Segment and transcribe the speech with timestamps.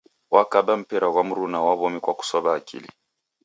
[0.35, 2.89] Wakaba mpira ghwa mruna wa w'omi kwa kusow'a akili.